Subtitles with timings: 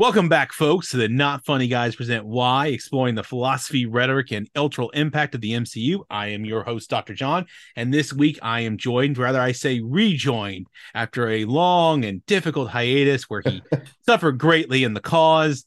[0.00, 4.48] Welcome back, folks, to the Not Funny Guys Present Why, exploring the philosophy, rhetoric, and
[4.56, 6.04] ultra impact of the MCU.
[6.08, 7.12] I am your host, Dr.
[7.12, 7.44] John,
[7.76, 12.70] and this week I am joined, rather, I say rejoined, after a long and difficult
[12.70, 13.62] hiatus where he
[14.06, 15.66] suffered greatly in the cause.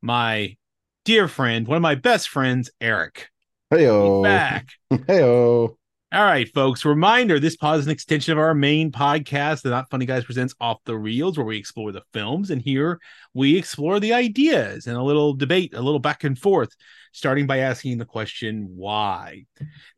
[0.00, 0.56] My
[1.04, 3.28] dear friend, one of my best friends, Eric.
[3.70, 4.22] Heyo.
[4.22, 4.68] Back.
[4.90, 5.76] Heyo.
[6.14, 6.84] All right, folks.
[6.84, 10.54] Reminder this pod is an extension of our main podcast, The Not Funny Guys Presents
[10.60, 12.52] Off the Reels, where we explore the films.
[12.52, 13.00] And here
[13.32, 16.76] we explore the ideas and a little debate, a little back and forth,
[17.14, 19.44] starting by asking the question, why?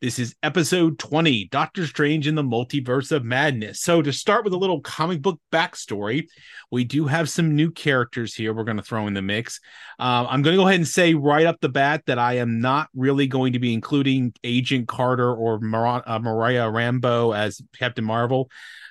[0.01, 3.81] This is episode 20 Doctor Strange in the Multiverse of Madness.
[3.81, 6.27] So, to start with a little comic book backstory,
[6.71, 9.59] we do have some new characters here we're going to throw in the mix.
[9.99, 12.61] Uh, I'm going to go ahead and say right up the bat that I am
[12.61, 18.05] not really going to be including Agent Carter or Mar- uh, Mariah Rambeau as Captain
[18.05, 18.49] Marvel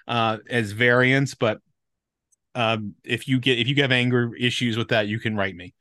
[0.09, 1.61] uh, as variants, but
[2.57, 5.75] um, if you get if you have anger issues with that, you can write me.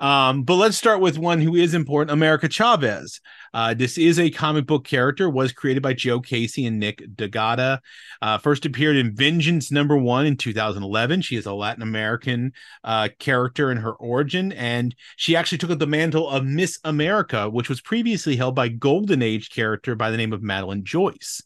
[0.00, 3.20] Um, but let's start with one who is important, America Chavez.
[3.52, 7.80] Uh, this is a comic book character, was created by Joe Casey and Nick Dragotta.
[8.22, 11.20] Uh, first appeared in Vengeance number one in 2011.
[11.20, 15.78] She is a Latin American uh, character in her origin, and she actually took up
[15.78, 20.16] the mantle of Miss America, which was previously held by Golden Age character by the
[20.16, 21.42] name of Madeline Joyce.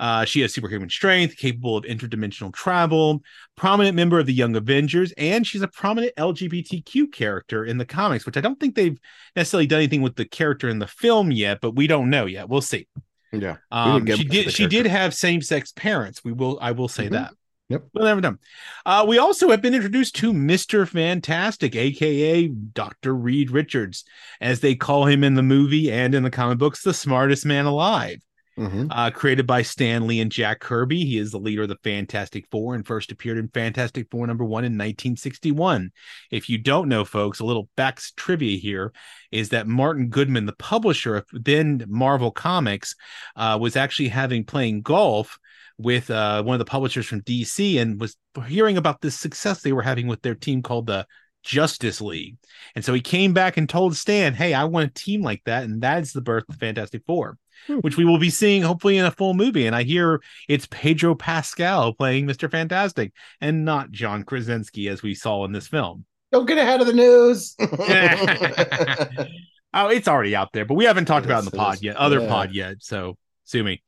[0.00, 3.22] Uh, she has superhuman strength, capable of interdimensional travel,
[3.56, 8.24] prominent member of the Young Avengers, and she's a prominent LGBTQ character in the comics,
[8.24, 8.98] which I don't think they've
[9.34, 12.48] necessarily done anything with the character in the film yet, but we don't know yet.
[12.48, 12.86] We'll see.
[13.32, 14.52] Yeah, um, she did.
[14.52, 16.24] She did have same-sex parents.
[16.24, 16.58] We will.
[16.62, 17.14] I will say mm-hmm.
[17.14, 17.34] that.
[17.68, 17.84] Yep.
[17.92, 18.38] We'll never done.
[18.86, 20.88] Uh, we also have been introduced to Mr.
[20.88, 23.14] Fantastic, aka Dr.
[23.14, 24.04] Reed Richards,
[24.40, 27.66] as they call him in the movie and in the comic books, the smartest man
[27.66, 28.22] alive.
[28.58, 28.86] Mm-hmm.
[28.90, 31.04] Uh, created by Stan Lee and Jack Kirby.
[31.04, 34.44] He is the leader of the Fantastic Four and first appeared in Fantastic Four number
[34.44, 35.92] one in 1961.
[36.32, 38.92] If you don't know, folks, a little back trivia here
[39.30, 42.96] is that Martin Goodman, the publisher of then Marvel Comics,
[43.36, 45.38] uh, was actually having playing golf
[45.78, 48.16] with uh, one of the publishers from DC and was
[48.48, 51.06] hearing about this success they were having with their team called the
[51.44, 52.36] Justice League.
[52.74, 55.64] And so he came back and told Stan, Hey, I want a team like that.
[55.64, 57.38] And that's the birth of the Fantastic Four.
[57.66, 57.78] Hmm.
[57.78, 59.66] which we will be seeing hopefully in a full movie.
[59.66, 62.50] And I hear it's Pedro Pascal playing Mr.
[62.50, 66.04] Fantastic and not John Krasinski as we saw in this film.
[66.32, 67.56] Don't get ahead of the news.
[69.74, 72.20] oh, it's already out there, but we haven't talked about in the pod yet, other
[72.20, 72.28] yeah.
[72.28, 72.76] pod yet.
[72.80, 73.82] So sue me.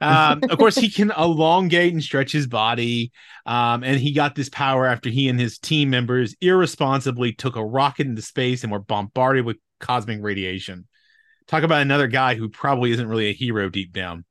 [0.00, 3.12] um, of course, he can elongate and stretch his body.
[3.46, 7.64] Um, and he got this power after he and his team members irresponsibly took a
[7.64, 10.86] rocket into space and were bombarded with cosmic radiation.
[11.48, 14.24] Talk about another guy who probably isn't really a hero deep down.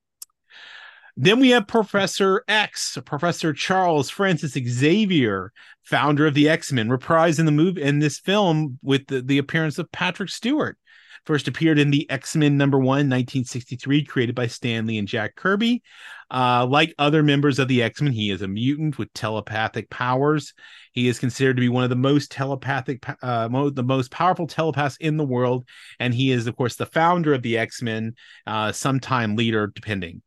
[1.20, 5.52] Then we have Professor X, Professor Charles Francis Xavier,
[5.82, 9.40] founder of the X Men, reprised in the movie in this film with the, the
[9.40, 10.78] appearance of Patrick Stewart.
[11.28, 15.36] First appeared in the X Men number one, 1963, created by Stan Lee and Jack
[15.36, 15.84] Kirby.
[16.32, 20.54] Uh, like other members of the X Men, he is a mutant with telepathic powers.
[20.94, 24.48] He is considered to be one of the most telepathic, uh, mo- the most powerful
[24.48, 25.68] telepaths in the world.
[26.00, 30.22] And he is, of course, the founder of the X Men, uh, sometime leader, depending.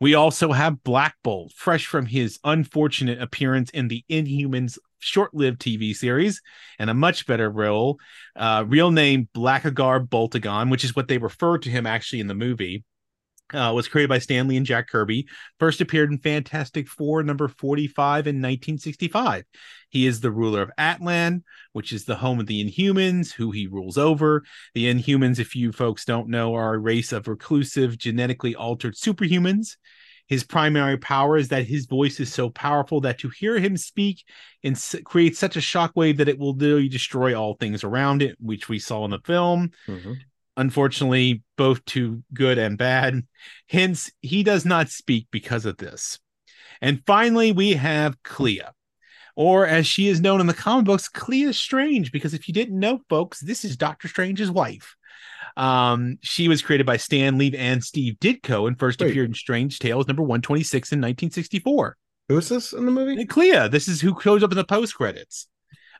[0.00, 5.94] We also have Black Bolt, fresh from his unfortunate appearance in the Inhumans short-lived TV
[5.94, 6.40] series
[6.78, 7.98] and a much better role.
[8.36, 12.34] Uh, real name Blackagar Boltagon, which is what they refer to him actually in the
[12.34, 12.84] movie.
[13.52, 15.26] Uh, was created by Stan Lee and Jack Kirby.
[15.58, 19.44] First appeared in Fantastic Four number 45 in 1965.
[19.90, 21.42] He is the ruler of Attilan,
[21.72, 24.42] which is the home of the Inhumans, who he rules over.
[24.74, 29.76] The Inhumans, if you folks don't know, are a race of reclusive, genetically altered superhumans.
[30.28, 34.24] His primary power is that his voice is so powerful that to hear him speak
[34.62, 38.36] and s- create such a shockwave that it will literally destroy all things around it,
[38.40, 39.70] which we saw in the film.
[39.86, 40.14] Mm-hmm.
[40.56, 43.22] Unfortunately, both too good and bad.
[43.68, 46.18] Hence, he does not speak because of this.
[46.80, 48.62] And finally, we have Clea,
[49.36, 52.78] or as she is known in the comic books, Clea Strange, because if you didn't
[52.78, 54.96] know, folks, this is Doctor Strange's wife.
[55.56, 59.10] Um, she was created by Stan Lee and Steve Ditko and first Wait.
[59.10, 61.96] appeared in Strange Tales number 126 in 1964.
[62.28, 63.20] Who is this in the movie?
[63.20, 63.68] And Clea.
[63.68, 65.48] This is who shows up in the post credits.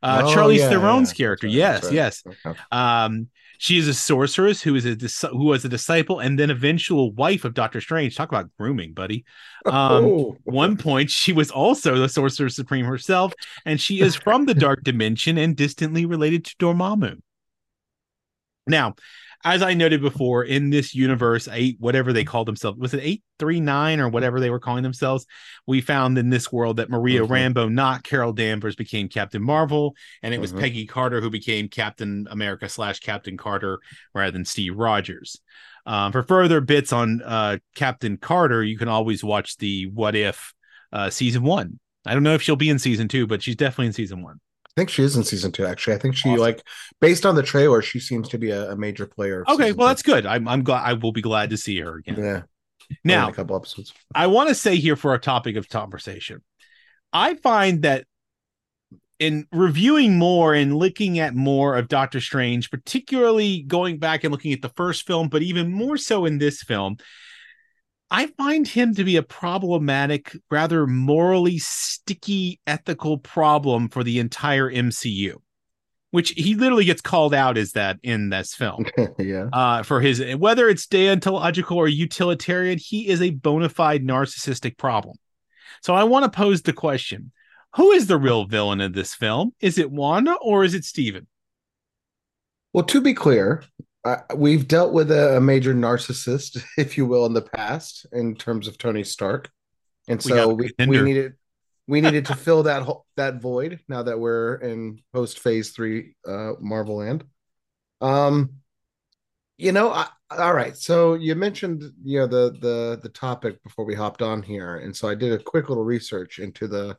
[0.03, 1.17] Uh, oh, Charlize yeah, Theron's yeah.
[1.17, 1.47] character.
[1.47, 1.93] Right, yes, right.
[1.93, 2.25] yes.
[2.27, 2.59] Okay.
[2.73, 3.29] Um,
[3.59, 7.13] she is a sorceress who is a dis- who was a disciple and then eventual
[7.13, 8.17] wife of Doctor Strange.
[8.17, 9.25] Talk about grooming, buddy.
[9.65, 10.37] Um, oh.
[10.43, 13.33] One point, she was also the sorcerer supreme herself,
[13.65, 17.21] and she is from the dark dimension and distantly related to Dormammu.
[18.67, 18.95] Now,
[19.45, 23.23] as I noted before, in this universe, eight whatever they called themselves was it eight
[23.41, 25.27] three nine or whatever they were calling themselves.
[25.67, 27.29] We found in this world that Maria Mhm.
[27.55, 30.61] Rambeau, not Carol Danvers, became Captain Marvel, and it was Mhm.
[30.61, 33.81] Peggy Carter who became Captain America slash Captain Carter
[34.15, 35.41] rather than Steve Rogers.
[35.87, 40.55] Um, for further bits on uh, Captain Carter, you can always watch the What If
[40.93, 41.81] uh, season one.
[42.07, 44.39] I don't know if she'll be in season two, but she's definitely in season one.
[44.77, 45.67] I think she is in season two.
[45.67, 46.41] Actually, I think she Awesome.
[46.41, 46.63] like
[47.01, 49.45] based on the trailer, she seems to be a, a major player.
[49.49, 49.91] Okay, well two.
[49.91, 50.25] that's good.
[50.27, 50.83] I'm, I'm glad.
[50.85, 52.17] I will be glad to see her again.
[52.19, 52.43] yeah.
[53.05, 53.93] Now, a couple episodes.
[54.15, 56.43] I want to say here for our topic of conversation,
[57.13, 58.07] I find that
[59.19, 64.53] in reviewing more and looking at more of Doctor Strange, particularly going back and looking
[64.53, 66.97] at the first film, but even more so in this film,
[68.13, 74.71] I find him to be a problematic, rather morally sticky ethical problem for the entire
[74.71, 75.37] MCU,
[76.11, 78.85] which he literally gets called out as that in this film
[79.19, 79.49] yeah.
[79.51, 85.17] uh, for his whether it's deontological or utilitarian, he is a bona fide narcissistic problem.
[85.81, 87.33] So I want to pose the question:
[87.77, 89.55] Who is the real villain of this film?
[89.59, 91.29] Is it Wanda or is it Stephen?
[92.75, 93.65] Well, to be clear,
[94.05, 98.35] uh, we've dealt with a, a major narcissist, if you will, in the past in
[98.35, 99.51] terms of Tony Stark,
[100.09, 101.35] and so a we, we needed
[101.87, 106.17] we needed to fill that ho- that void now that we're in post Phase Three
[106.27, 107.25] uh, Marvel Land.
[108.01, 108.55] Um,
[109.57, 110.77] you know, I, all right.
[110.77, 114.97] So you mentioned you know the the the topic before we hopped on here, and
[114.97, 116.97] so I did a quick little research into the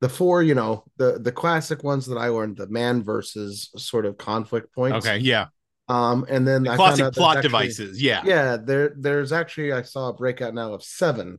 [0.00, 4.04] the four, you know, the the classic ones that I learned, the man versus sort
[4.04, 5.06] of conflict points.
[5.06, 5.46] Okay, yeah,
[5.88, 8.02] Um, and then I found classic out plot actually- devices.
[8.02, 11.38] Yeah, Yeah, there there's actually I saw a breakout now of seven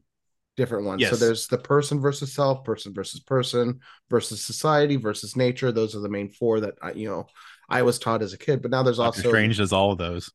[0.55, 1.07] different ones.
[1.09, 5.71] So there's the person versus self, person versus person versus society versus nature.
[5.71, 7.25] Those are the main four that I, you know
[7.69, 8.61] I was taught as a kid.
[8.61, 10.31] But now there's Doctor also Strange does all of those.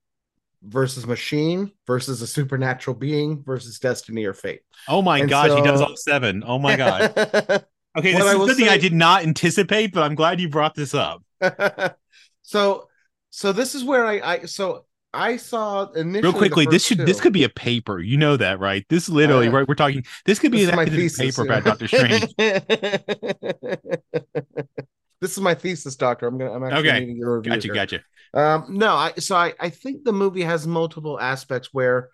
[0.63, 4.61] versus machine versus a supernatural being versus destiny or fate.
[4.89, 6.43] Oh my And gosh, he does so- all seven.
[6.47, 7.65] Oh my god.
[7.99, 10.49] Okay, What this I is will something I did not anticipate, but I'm glad you
[10.49, 11.25] brought this up.
[12.43, 12.87] so
[13.31, 17.21] so this is where I I so I saw initially Real quickly, this should this
[17.21, 17.99] could be a paper.
[17.99, 18.85] You know that, right?
[18.89, 19.69] This literally, Uh, right?
[19.69, 20.05] We're talking.
[20.25, 21.59] This could be This thesis paper yeah.
[21.59, 22.35] about Doctor Strange.
[25.21, 26.27] this is my thesis, doctor.
[26.27, 27.01] I'm gonna I'm actually Okay.
[27.01, 27.53] needing your review.
[27.53, 27.75] Gotcha, here.
[27.75, 28.01] gotcha.
[28.33, 32.11] Um, no, I so I I think the movie has multiple aspects where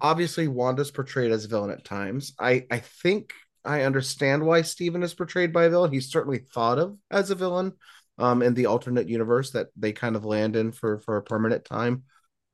[0.00, 2.32] obviously Wanda's portrayed as a villain at times.
[2.38, 3.32] I I think
[3.64, 5.92] I understand why Stephen is portrayed by a villain.
[5.92, 7.72] He's certainly thought of as a villain
[8.18, 11.64] um in the alternate universe that they kind of land in for for a permanent
[11.64, 12.04] time.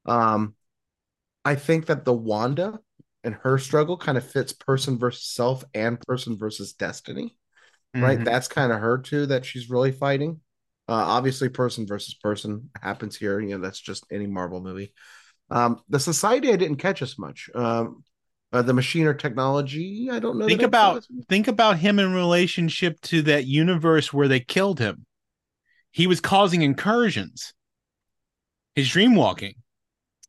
[0.06, 0.54] Um
[1.44, 2.80] I think that the Wanda
[3.22, 7.36] and her struggle kind of fits person versus self and person versus destiny
[7.94, 8.18] right?
[8.18, 8.24] Mhm.
[8.24, 10.40] That's kind of her too that she's really fighting.
[10.88, 13.40] Uh, obviously, person versus person happens here.
[13.40, 14.92] You know, that's just any Marvel movie.
[15.50, 17.50] Um, the society I didn't catch as much.
[17.54, 18.04] Um,
[18.52, 20.46] uh, the machine or technology, I don't know.
[20.46, 25.06] Think about think about him in relationship to that universe where they killed him.
[25.94, 27.54] He was causing incursions.
[28.74, 29.54] His dream walking.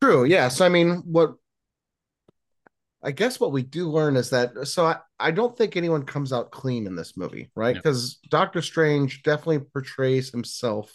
[0.00, 0.24] True.
[0.24, 0.46] Yeah.
[0.46, 1.34] So I mean, what
[3.02, 6.32] I guess what we do learn is that so I, I don't think anyone comes
[6.32, 7.74] out clean in this movie, right?
[7.74, 7.80] No.
[7.80, 10.92] Because Doctor Strange definitely portrays himself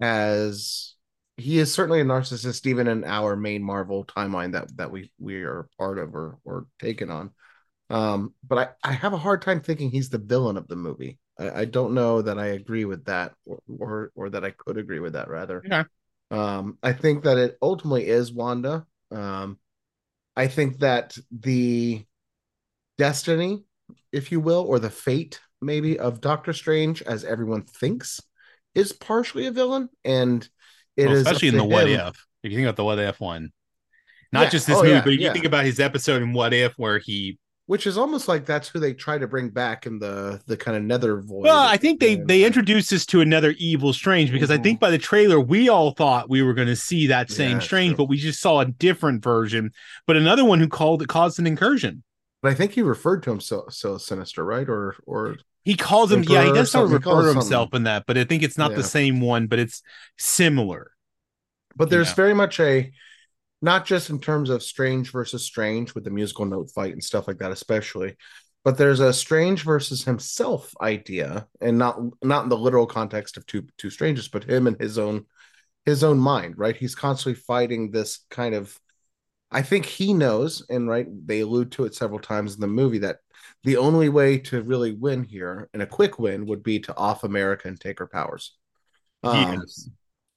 [0.00, 0.94] as
[1.36, 5.44] he is certainly a narcissist, even in our main Marvel timeline that that we we
[5.44, 7.30] are part of or or taken on.
[7.90, 11.20] Um, but I, I have a hard time thinking he's the villain of the movie.
[11.38, 14.78] I, I don't know that I agree with that or, or or that I could
[14.78, 15.62] agree with that rather.
[15.64, 15.84] Okay.
[16.30, 18.86] Um, I think that it ultimately is Wanda.
[19.10, 19.58] Um,
[20.36, 22.04] I think that the
[22.98, 23.64] destiny,
[24.12, 28.20] if you will, or the fate maybe of Doctor Strange, as everyone thinks,
[28.74, 30.48] is partially a villain, and
[30.96, 32.26] it Well, is especially in the what him- if.
[32.42, 33.52] If you think about the what if one.
[34.32, 34.50] Not Yeah.
[34.50, 36.74] just this Oh, movie, yeah, but if you think about his episode in What If
[36.76, 40.40] where he which is almost like that's who they try to bring back in the
[40.46, 41.44] the kind of nether void.
[41.44, 44.62] Well, I think they they introduced us to another evil Strange because I Mhm.
[44.62, 47.58] think by the trailer we all thought we were going to see that same Yeah,
[47.60, 47.96] Strange, true.
[47.98, 49.72] but we just saw a different version.
[50.06, 52.02] But another one who called it caused an incursion.
[52.42, 54.68] But I think he referred to him so so sinister, right?
[54.68, 57.78] Or or He calls him, yeah, he does sort of refer to himself something.
[57.78, 58.76] in that, but I think it's not Yeah.
[58.76, 59.82] the same one, but it's
[60.18, 60.90] similar.
[61.76, 62.14] but there's Yeah.
[62.14, 62.92] very much a
[63.64, 67.26] not just in terms of strange versus strange with the musical note fight and stuff
[67.26, 68.14] like that especially
[68.62, 73.46] but there's a strange versus himself idea and not not in the literal context of
[73.46, 75.24] two two strangers but him and his own
[75.86, 78.78] his own mind right he's constantly fighting this kind of
[79.50, 82.98] i think he knows and right they allude to it several times in the movie
[82.98, 83.16] that
[83.62, 87.24] the only way to really win here and a quick win would be to off
[87.24, 88.56] america and take her powers
[89.22, 89.88] um, yes.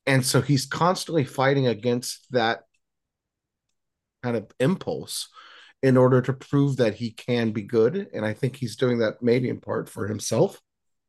[0.06, 2.62] and so he's constantly fighting against that
[4.28, 5.30] kind of impulse
[5.82, 8.08] in order to prove that he can be good.
[8.14, 10.62] And i think he's doing that maybe in part for himself.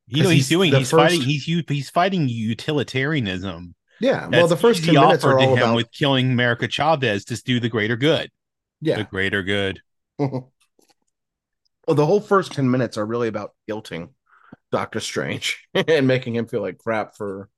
[0.07, 1.15] You know he's, he's doing he's first...
[1.15, 3.75] fighting he's he's fighting utilitarianism.
[3.99, 7.59] Yeah well the first 10 minutes are all about with killing america chavez to do
[7.59, 8.29] the greater good.
[8.81, 8.97] Yeah.
[8.97, 9.81] The greater good.
[11.87, 14.09] Well the whole first 10 minutes are really about guilting
[14.71, 17.49] doctor strange and making him feel like crap for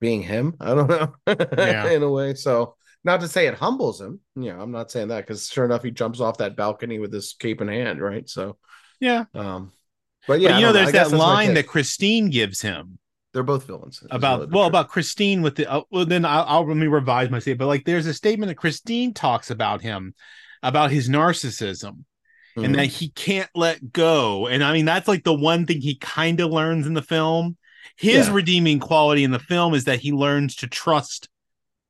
[0.00, 0.54] being him.
[0.60, 1.14] I don't know.
[1.58, 1.90] Yeah.
[1.90, 5.26] in a way so not to say it humbles him Yeah, i'm not saying that
[5.26, 8.56] because sure enough he jumps off that balcony with his cape in hand right so
[9.00, 9.72] yeah um
[10.26, 12.98] but yeah, but you know, there's that line that Christine gives him.
[13.32, 14.02] They're both villains.
[14.10, 17.38] About well, about Christine with the uh, well, then I'll, I'll let me revise my
[17.38, 17.60] statement.
[17.60, 20.14] But like, there's a statement that Christine talks about him,
[20.62, 22.64] about his narcissism, mm-hmm.
[22.64, 24.48] and that he can't let go.
[24.48, 27.56] And I mean, that's like the one thing he kind of learns in the film.
[27.96, 28.34] His yeah.
[28.34, 31.28] redeeming quality in the film is that he learns to trust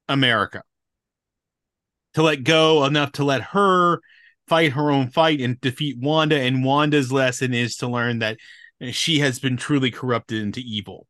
[0.09, 0.63] America,
[2.15, 4.01] to let go enough to let her
[4.49, 6.39] fight her own fight and defeat Wanda.
[6.39, 8.37] And Wanda's lesson is to learn that
[8.91, 11.07] she has been truly corrupted into evil,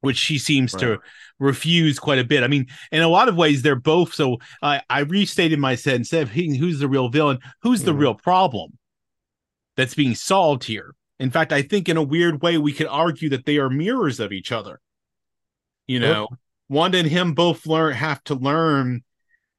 [0.00, 0.80] which she seems right.
[0.80, 0.98] to
[1.38, 2.42] refuse quite a bit.
[2.42, 4.14] I mean, in a lot of ways, they're both.
[4.14, 7.38] So uh, I restated my sentence: of who's the real villain?
[7.62, 7.98] Who's the mm.
[7.98, 8.78] real problem
[9.76, 10.94] that's being solved here?
[11.18, 14.18] In fact, I think in a weird way, we could argue that they are mirrors
[14.18, 14.80] of each other.
[15.86, 16.28] You know,
[16.68, 19.02] Wanda and him both learn have to learn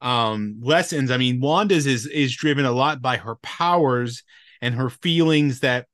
[0.04, 1.10] um, lessons.
[1.10, 4.22] I mean, Wanda's is is driven a lot by her powers
[4.60, 5.86] and her feelings that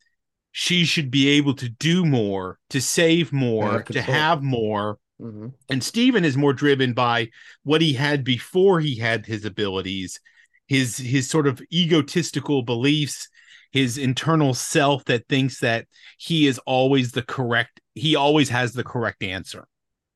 [0.53, 4.99] she should be able to do more, to save more, to have more.
[5.21, 5.49] Mm-hmm.
[5.71, 7.29] And Stephen is more driven by
[7.63, 10.21] what he had before he had his abilities,
[10.67, 13.29] his his sort of egotistical beliefs,
[13.71, 15.87] his internal self that thinks that
[16.19, 19.69] he is always the correct, he always has the correct answer.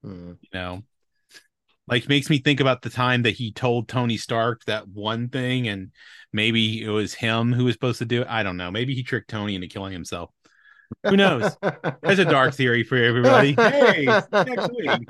[0.04, 0.38] Mm.
[0.40, 0.82] You know,
[1.86, 5.68] like makes me think about the time that he told Tony Stark that one thing
[5.68, 5.90] and
[6.32, 8.28] maybe it was him who was supposed to do it.
[8.28, 8.70] I don't know.
[8.70, 10.30] Maybe he tricked Tony into killing himself.
[11.04, 11.56] Who knows?
[12.02, 13.54] There's a dark theory for everybody.
[13.58, 15.08] Hey, next week.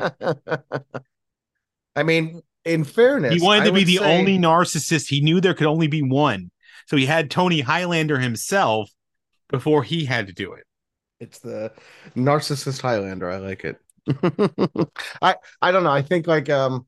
[1.96, 4.18] I mean, in fairness, he wanted to be the say...
[4.18, 5.08] only narcissist.
[5.08, 6.50] He knew there could only be one.
[6.86, 8.90] So he had Tony Highlander himself
[9.48, 10.64] before he had to do it.
[11.20, 11.72] It's the
[12.16, 13.30] narcissist Highlander.
[13.30, 13.78] I like it.
[15.22, 15.92] I I don't know.
[15.92, 16.86] I think like um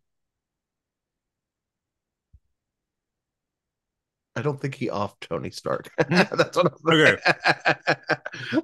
[4.35, 5.91] I don't think he off Tony Stark.
[6.09, 7.17] That's what I'm okay.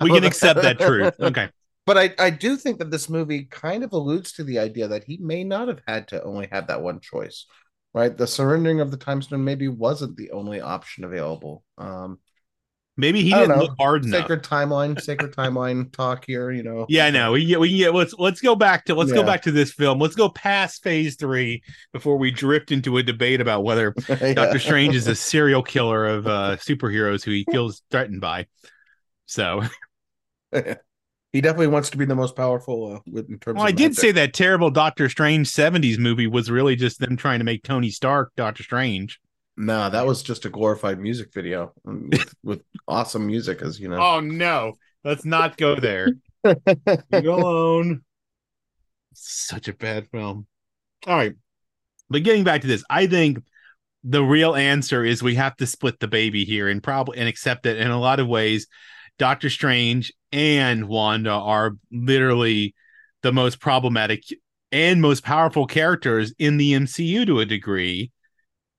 [0.00, 1.14] we can accept that truth.
[1.21, 1.49] Okay.
[1.85, 5.02] But I, I do think that this movie kind of alludes to the idea that
[5.02, 7.47] he may not have had to only have that one choice,
[7.92, 8.16] right?
[8.16, 11.64] The surrendering of the time stone maybe wasn't the only option available.
[11.78, 12.21] Um,
[12.96, 13.62] Maybe he didn't know.
[13.62, 14.20] look hard enough.
[14.20, 16.50] Sacred timeline, sacred timeline talk here.
[16.50, 16.84] You know.
[16.90, 17.32] Yeah, I know.
[17.32, 19.16] We we get let's let's go back to let's yeah.
[19.16, 19.99] go back to this film.
[19.99, 24.34] Let's go past Phase Three before we drift into a debate about whether yeah.
[24.34, 28.46] Doctor Strange is a serial killer of uh, superheroes who he feels threatened by.
[29.25, 29.62] So.
[30.52, 33.56] he definitely wants to be the most powerful uh, in terms.
[33.56, 37.38] Well, I did say that terrible Doctor Strange '70s movie was really just them trying
[37.38, 39.18] to make Tony Stark Doctor Strange.
[39.56, 44.00] No, that was just a glorified music video with, with awesome music, as you know.
[44.00, 46.09] Oh no, let's not go there.
[47.12, 48.02] alone.
[49.14, 50.47] Such a bad film.
[51.06, 51.35] All right,
[52.09, 53.42] but getting back to this, I think
[54.04, 57.64] the real answer is we have to split the baby here and probably and accept
[57.64, 58.66] that in a lot of ways,
[59.18, 62.75] Doctor Strange and Wanda are literally
[63.23, 64.25] the most problematic
[64.73, 68.11] and most powerful characters in the MCU to a degree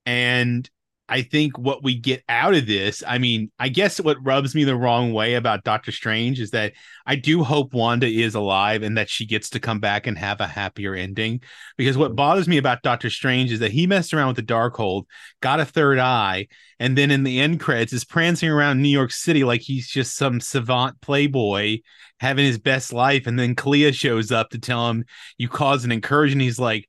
[0.05, 0.69] and
[1.09, 4.63] I think what we get out of this, I mean, I guess what rubs me
[4.63, 6.73] the wrong way about Doctor Strange is that
[7.05, 10.39] I do hope Wanda is alive and that she gets to come back and have
[10.39, 11.41] a happier ending.
[11.77, 15.03] Because what bothers me about Doctor Strange is that he messed around with the Darkhold,
[15.41, 16.47] got a third eye,
[16.79, 20.15] and then in the end credits is prancing around New York City like he's just
[20.15, 21.79] some savant playboy
[22.21, 23.27] having his best life.
[23.27, 25.03] And then Clea shows up to tell him,
[25.37, 26.39] You caused an incursion.
[26.39, 26.87] He's like,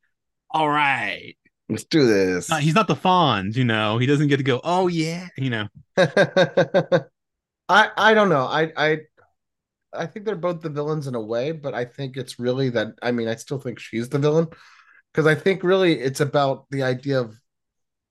[0.51, 1.37] All right
[1.69, 2.49] Let's do this.
[2.59, 3.99] he's not the Fonz, you know.
[3.99, 4.61] He doesn't get to go.
[4.63, 5.69] Oh yeah, you know.
[5.97, 7.01] I
[7.69, 8.45] I don't know.
[8.45, 8.99] I I
[9.95, 12.89] I think they're both the villains in a way, but I think it's really that.
[13.03, 14.49] I mean, I still think she's the villain
[15.13, 17.35] because I think really it's about the idea of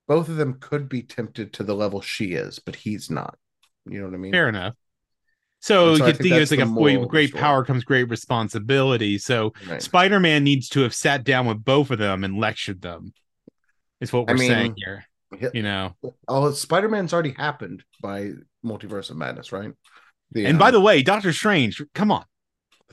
[0.07, 3.37] both of them could be tempted to the level she is, but he's not.
[3.85, 4.31] You know what I mean?
[4.31, 4.75] Fair enough.
[5.59, 9.17] So, so you think it's like a great power comes great responsibility.
[9.17, 9.81] So right.
[9.81, 13.13] Spider Man needs to have sat down with both of them and lectured them
[14.03, 15.05] is what we're I mean, saying here.
[15.53, 15.95] You know,
[16.27, 18.33] oh, Spider Man's already happened by
[18.63, 19.71] Multiverse of Madness, right?
[20.31, 22.25] The, and um, by the way, Doctor Strange, come on,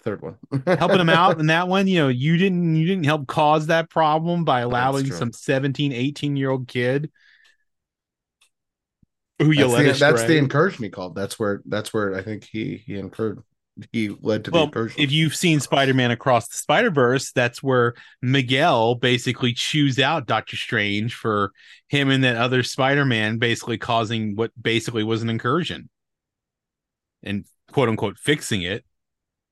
[0.00, 0.36] third one.
[0.78, 1.86] helping him out in that one.
[1.86, 6.36] You know, you didn't you didn't help cause that problem by allowing some 17, 18
[6.36, 7.10] year old kid
[9.38, 11.14] who you that's let the, That's the incursion he called.
[11.14, 13.42] That's where that's where I think he he incurred
[13.92, 15.00] he led to well, the incursion.
[15.00, 21.14] If you've seen Spider-Man Across the Spider-Verse, that's where Miguel basically chews out Doctor Strange
[21.14, 21.52] for
[21.88, 25.88] him and that other Spider-Man basically causing what basically was an incursion
[27.22, 28.84] and quote unquote fixing it.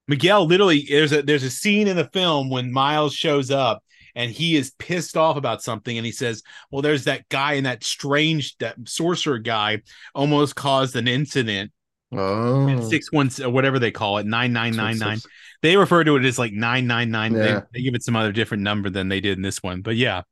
[0.07, 3.83] Miguel literally there's a there's a scene in the film when Miles shows up
[4.15, 7.67] and he is pissed off about something and he says, "Well, there's that guy and
[7.67, 9.83] that strange that sorcerer guy
[10.15, 11.73] almost caused an incident
[12.11, 15.19] Oh, six one whatever they call it nine nine nine nine.
[15.61, 17.35] They refer to it as like nine nine nine.
[17.35, 19.97] They, they give it some other different number than they did in this one, but
[19.97, 20.23] yeah.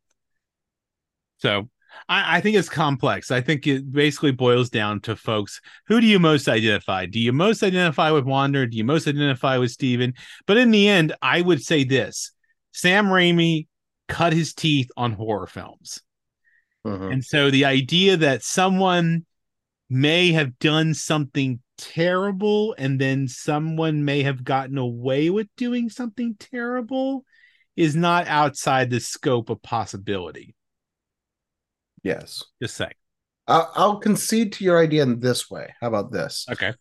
[1.39, 1.69] So
[2.09, 3.31] I, I, think it's complex.
[3.31, 5.61] I think it basically boils down to folks.
[5.89, 7.07] Who do you most identify?
[7.07, 8.67] Do you most identify with Wanda?
[8.67, 10.15] Do you most identify with Stephen?
[10.47, 12.33] But in the end, I would say this:
[12.73, 13.67] Sam Raimi
[14.09, 16.01] cut his teeth on horror films,
[16.85, 17.09] uh-huh.
[17.09, 19.27] and so the idea that someone
[19.89, 26.37] may have done something terrible and then someone may have gotten away with doing something
[26.39, 27.25] terrible
[27.77, 30.55] is not outside the scope of possibility.
[32.03, 32.43] Yes.
[32.63, 32.91] Just say.
[33.47, 35.75] I'll, I'll concede to your idea in this way.
[35.81, 36.47] How about this?
[36.51, 36.73] Okay.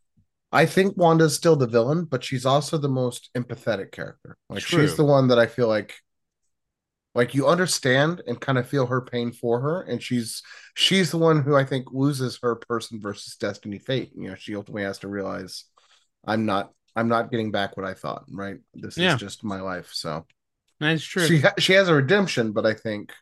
[0.52, 4.38] I think Wanda's still the villain, but she's also the most empathetic character.
[4.50, 4.82] Like True.
[4.82, 5.96] she's the one that I feel like
[7.16, 10.44] like you understand and kind of feel her pain for her and she's
[10.76, 14.12] she's the one who i think loses her person versus destiny fate.
[14.16, 15.64] You know she ultimately has to realize
[16.26, 18.58] i'm not i'm not getting back what i thought right?
[18.74, 19.16] This yeah.
[19.16, 20.26] is just my life so.
[20.78, 21.26] That's true.
[21.26, 23.14] She ha- she has a redemption but i think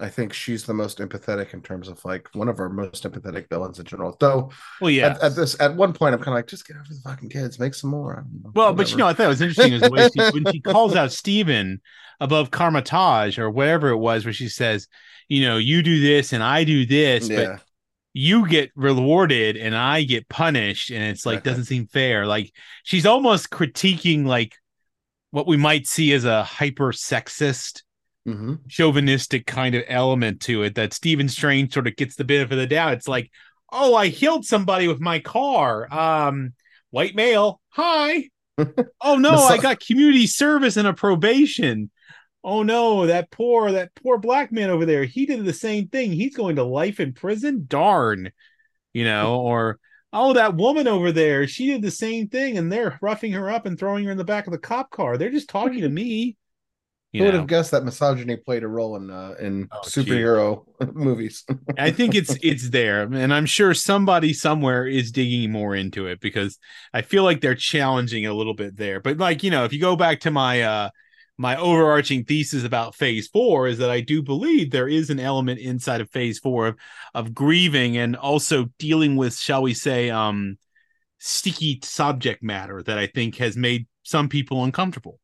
[0.00, 3.48] I think she's the most empathetic in terms of like one of our most empathetic
[3.48, 4.16] villains in general.
[4.20, 4.50] Though,
[4.80, 6.86] well, yeah, at, at this at one point, I'm kind of like, just get over
[6.88, 8.24] the fucking kids, make some more.
[8.30, 8.76] Know, well, whatever.
[8.76, 10.94] but you know, I thought it was interesting is the way she, when she calls
[10.94, 11.80] out Stephen
[12.20, 14.86] above Kamar-Taj or whatever it was, where she says,
[15.28, 17.36] you know, you do this and I do this, yeah.
[17.36, 17.62] but
[18.12, 22.24] you get rewarded and I get punished, and it's like doesn't seem fair.
[22.24, 22.52] Like
[22.84, 24.54] she's almost critiquing like
[25.32, 27.82] what we might see as a hyper sexist
[28.28, 28.54] mm-hmm.
[28.68, 32.58] chauvinistic kind of element to it that Stephen Strange sort of gets the benefit of
[32.58, 32.94] the doubt.
[32.94, 33.30] It's like,
[33.72, 35.92] oh, I killed somebody with my car.
[35.92, 36.54] Um,
[36.90, 37.60] white male.
[37.70, 38.28] Hi.
[39.00, 41.90] oh no, I got community service and a probation.
[42.42, 45.04] Oh no, that poor that poor black man over there.
[45.04, 46.12] He did the same thing.
[46.12, 47.66] He's going to life in prison.
[47.68, 48.32] Darn.
[48.92, 49.78] You know, or
[50.12, 53.66] oh, that woman over there, she did the same thing and they're roughing her up
[53.66, 55.16] and throwing her in the back of the cop car.
[55.16, 56.36] They're just talking to me.
[57.14, 61.44] Who would have guessed that misogyny played a role in uh, in oh, superhero movies?
[61.78, 66.20] I think it's it's there, and I'm sure somebody somewhere is digging more into it
[66.20, 66.58] because
[66.92, 69.00] I feel like they're challenging a little bit there.
[69.00, 70.90] But like you know, if you go back to my uh
[71.38, 75.60] my overarching thesis about Phase Four is that I do believe there is an element
[75.60, 76.76] inside of Phase Four of
[77.14, 80.58] of grieving and also dealing with, shall we say, um,
[81.18, 85.20] sticky subject matter that I think has made some people uncomfortable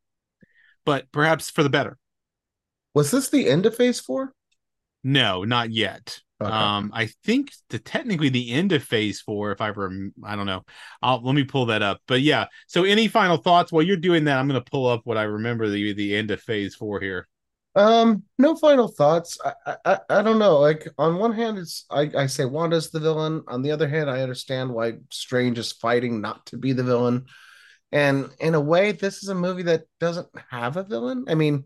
[0.84, 1.98] but perhaps for the better.
[2.94, 4.32] Was this the end of phase four?
[5.02, 6.20] No, not yet.
[6.42, 6.52] Okay.
[6.52, 10.46] Um, I think the technically the end of phase four, if I rem- I don't
[10.46, 10.64] know.
[11.00, 12.00] I'll let me pull that up.
[12.06, 14.38] But yeah, so any final thoughts while you're doing that?
[14.38, 17.28] I'm gonna pull up what I remember the the end of phase four here.
[17.76, 19.38] Um, no final thoughts.
[19.44, 20.58] I, I I don't know.
[20.58, 23.42] Like on one hand, it's I, I say Wanda's the villain.
[23.48, 27.26] On the other hand, I understand why Strange is fighting not to be the villain.
[27.94, 31.26] And in a way, this is a movie that doesn't have a villain.
[31.28, 31.64] I mean,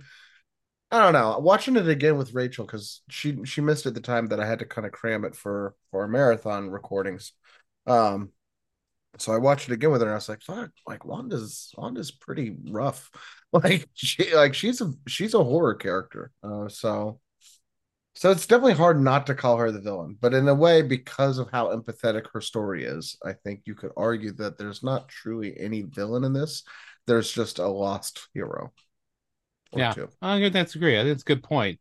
[0.90, 1.38] I don't know.
[1.38, 4.60] Watching it again with Rachel because she she missed it the time that I had
[4.60, 7.32] to kind of cram it for for marathon recordings.
[7.86, 8.32] Um,
[9.18, 12.10] so I watched it again with her, and I was like, "Fuck!" Like Wanda's Wanda's
[12.10, 13.10] pretty rough.
[13.50, 16.32] Like she like she's a she's a horror character.
[16.42, 17.18] Uh, so
[18.18, 21.38] so it's definitely hard not to call her the villain, but in a way, because
[21.38, 25.54] of how empathetic her story is, I think you could argue that there's not truly
[25.57, 26.64] any villain in this.
[27.07, 28.72] There's just a lost hero.
[29.72, 30.09] Yeah, two.
[30.20, 30.98] I think that's great.
[30.98, 31.78] I think that's a good point.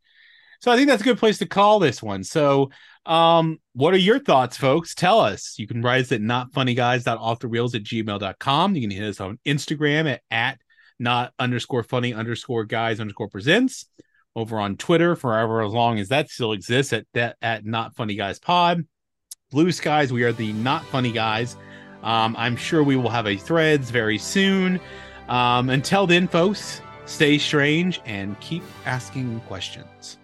[0.61, 2.23] So I think that's a good place to call this one.
[2.23, 2.69] So,
[3.07, 4.93] um, what are your thoughts, folks?
[4.93, 5.55] Tell us.
[5.57, 8.75] You can write us at notfunnyguys.offthereels at gmail.com.
[8.75, 10.59] You can hit us on Instagram at, at
[10.99, 13.87] not underscore funny underscore guys underscore presents
[14.37, 18.15] over on Twitter forever as long as that still exists at that at Not Funny
[18.15, 18.85] Guys Pod.
[19.49, 21.57] Blue Skies, we are the Not Funny Guys.
[22.03, 24.79] Um, I'm sure we will have a threads very soon.
[25.27, 30.19] Um, until then, folks, stay strange and keep asking questions.